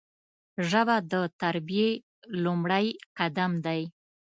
ژبه 0.69 0.95
د 1.11 1.13
تربیې 1.41 1.89
لومړی 2.43 2.85
قدم 3.17 3.51
دی 3.65 3.81